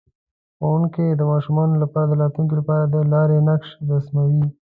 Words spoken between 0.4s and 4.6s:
ښوونکی د ماشومانو لپاره د راتلونکي لپاره د لارې نقشه رسموي.